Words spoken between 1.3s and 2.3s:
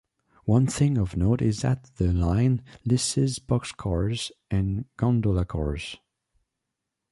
is that the